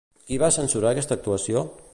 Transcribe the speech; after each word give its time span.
Qui 0.29 0.39
va 0.43 0.49
censurar 0.55 0.95
aquesta 0.95 1.19
actuació? 1.19 1.67